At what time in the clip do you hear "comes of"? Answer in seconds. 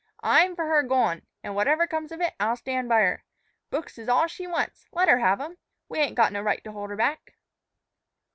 1.85-2.21